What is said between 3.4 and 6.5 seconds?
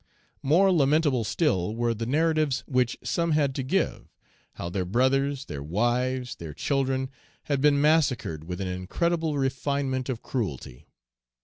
to give, how their brothers, their wives,